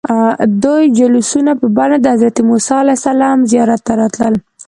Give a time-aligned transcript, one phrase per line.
[0.63, 4.35] دوی جلوسونه په بڼه د حضرت موسى علیه السلام زیارت ته راتلل.